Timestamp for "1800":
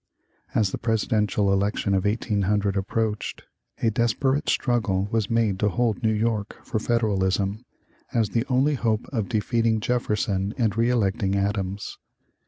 2.05-2.75